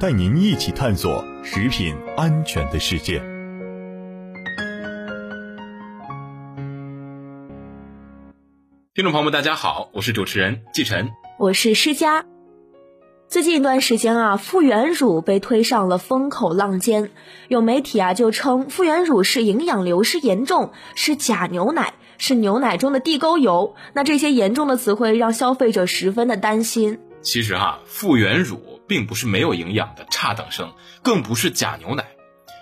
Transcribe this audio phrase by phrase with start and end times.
[0.00, 3.22] 带您一起探索食品安全的世界。
[8.92, 12.24] 听众朋友们，大家好，我是主持人季晨，我是施佳。
[13.28, 17.10] 最近一段时间啊，复原乳被推上了风口浪尖，
[17.46, 23.76] 有媒体啊就称复原乳是营养流失严重，是假牛奶，是牛奶中的地沟油。
[23.94, 26.98] 那这些严重的词汇让消费者十分的担心。
[27.22, 32.04] 其实哈，复原乳并不是没有营养的差等生，更不是假牛奶，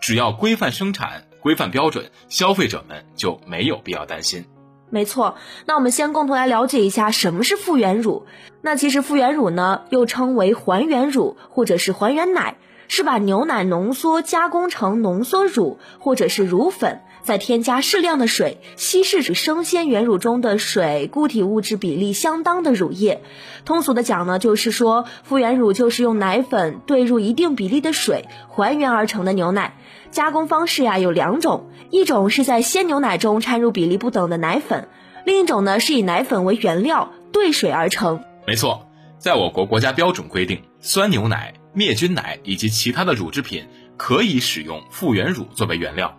[0.00, 4.44] 只要规范生产、规范标准，消费者们就没有必要担心。
[4.90, 8.26] 没错，那我们先共同来了解一下什么是复原乳。
[8.62, 12.56] 那其实复原乳呢，又称为还原乳或者是还原奶，
[12.86, 17.00] 是把牛奶浓缩加工成浓缩乳或者是乳粉。
[17.24, 23.22] 再添加适量的水，稀释与生鲜原乳中的水固体物质比例相当的乳液。
[23.64, 29.78] 通俗的讲呢，就是说复原乳就是用奶粉兑入一定比例的水还原而成的牛奶。
[30.10, 34.88] 加工方式呀有两种，一种是在鲜牛奶中掺入比例不等的奶粉，
[35.24, 38.22] 另一种呢是以奶粉为原料兑水而成。
[38.46, 38.86] 没错，
[39.18, 43.66] 在我国国家标准规定，酸牛奶、灭菌奶以及其他的乳制品
[43.96, 46.14] 可以使用复原乳作为原料。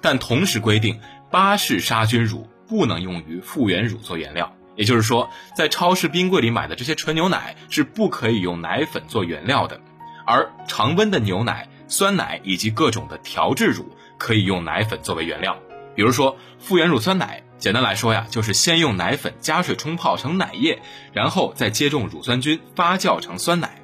[0.00, 4.52] 但同时规定，巴氏杀菌乳不能用于复原乳做原料。
[4.76, 9.80] 也就是说，在超市冰柜里买的这些纯牛奶是不可以用奶粉做原料的，
[10.26, 15.56] 而常温的牛奶、酸奶以及各种的调制乳可以用奶粉作为原料。
[15.94, 20.82] 比如说，复原乳酸奶，简单来说呀，就是先用奶粉加水冲泡成奶液，
[21.14, 23.80] 然后再接种乳酸菌发酵成酸奶。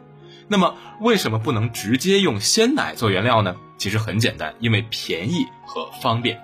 [0.52, 3.56] 那么，为什么不能直接用鲜奶做原料呢？
[3.78, 6.42] 其实很简单，因为便宜和方便。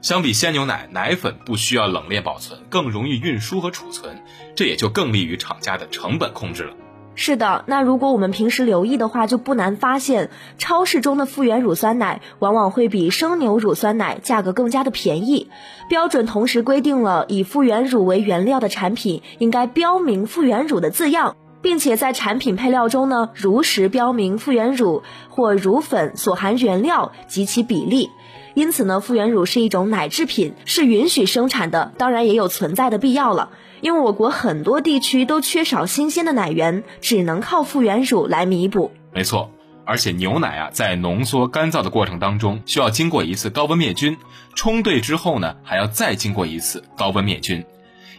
[0.00, 4.22] 相比鲜牛奶，奶粉不需要冷链保存，更容易运输和储存，
[4.56, 6.72] 这也就更利于厂家的成本控制了。
[7.14, 15.50] 是的，那如果我们平时留意的话，就不难发现，超市中的复原乳酸奶往往会比生牛乳酸奶价格更加的便宜。
[15.90, 21.36] 标准同时规定了，以复原乳为原料的产品应该标明复原乳的字样。
[21.62, 28.10] 并且在产品配料中呢，如实标明复原乳或乳粉所含原料及其比例。
[28.54, 33.50] 因此呢，复原乳是一种奶制品，是允许生产的，当然也有存在的必要了。
[33.80, 38.90] 因为我国很多地区都缺少新鲜的奶源，只能靠复原乳来弥补。
[39.12, 39.50] 没错，
[39.86, 44.18] 而且牛奶啊，在浓缩干燥的过程当中，需要经过一次高温灭菌，
[44.54, 47.64] 冲兑之后呢，还要再经过一次高温灭菌。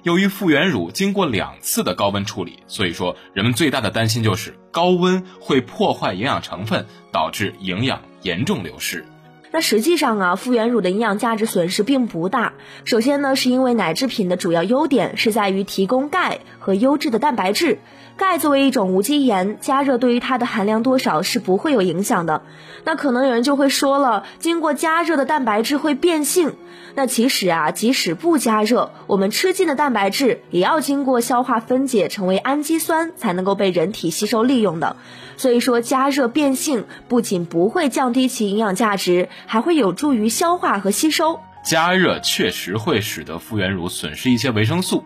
[0.03, 9.05] 由于复原乳经过两次的高温处理，所以说人们最大的担心就是高温会破坏营养成分，导致营养严重流失。
[9.51, 12.53] 那实际上啊，复原乳的营养价值损失并不大。
[12.85, 17.79] 首先呢，是因为奶制品的主要优点是在于提供钙和优质的蛋白质。
[18.17, 22.43] 钙作为一种无机盐，加热对于它的含量多少是不会有影响的。
[22.83, 26.53] 那可能有人就会说了，经过加热的蛋白质会变性。
[26.93, 34.97] 那其实啊，即使不加热，我们吃进的蛋白质也要经过消化分解成为氨基酸，才能够被人体吸收利用的。
[35.37, 41.41] 所以说，加热变性不仅不会降低其营养价值，还会有助于消化和吸收。
[41.63, 45.03] 加热确实会使得复原乳损失一些维生素，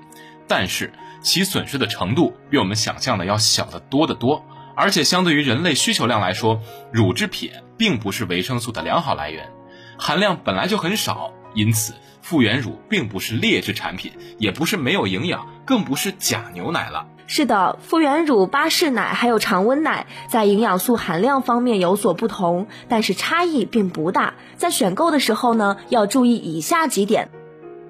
[0.47, 0.93] 但是。
[1.21, 4.45] 其损失的程度比我们想象的要小得多得多，
[4.75, 6.61] 而且相对于人类需求量来说，
[6.93, 9.49] 乳制品并不是维生素的良好来源，
[9.97, 17.07] 含量本来就很少，因此复原乳并不是劣质产品，也不是没有营养，更不是假牛奶了。
[17.27, 24.35] 是的，复原乳、巴氏奶还有常温奶在营养素含量方面有所不同，但是差异并不大。
[24.57, 27.29] 在选购的时候呢，要注意以下几点。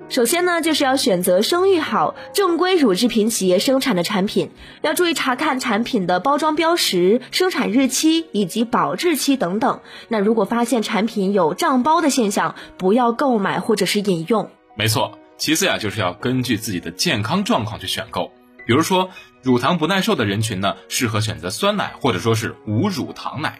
[0.07, 4.51] 首先呢，就是要选择声誉好、正规乳制品企业生产的产品，
[4.83, 9.81] 要注意查看产品的包装标识、生产日期以及保质期等等。
[10.07, 14.49] 那如果发现产品有胀包的现象，不要购买或者是饮用。
[14.75, 18.31] 没错，其次呀，就是要根据自己的健康状况去选购。
[18.65, 19.09] 比如说，
[19.41, 23.59] 乳糖不耐受的人群呢，适合选择酸奶或者说是无乳糖奶；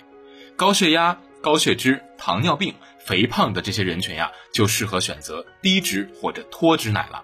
[0.55, 2.73] 高血压、高血脂、糖尿病。
[3.05, 7.21] 肥胖的这些人群呀，就适合选择低脂或者脱脂奶了。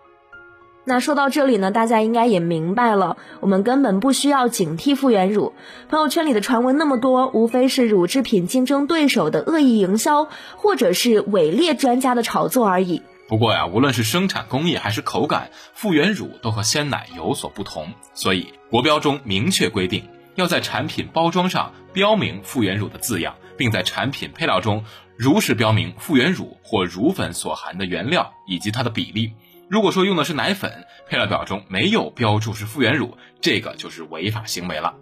[0.84, 5.54] 那说到这里呢，大家应该也明白了，我们根本不需要警惕复原乳。
[5.90, 13.02] 朋友圈里的传闻那么多，无非是乳制品竞争对手的恶意营销，或者是伪劣专家的炒作而已。
[13.32, 24.84] 不过呀，无论是生产工艺还是口感，复原乳都和鲜奶有所不同，所以国标中明确规定，要在产品包装上标明复原乳的字样，并在产品配料中
[25.16, 29.32] 如实标明复原乳或乳粉所含的原料以及它的比例。
[29.70, 34.96] 如果说用的是奶粉，配料表中没有标注是复原乳，这个就是违法行为了。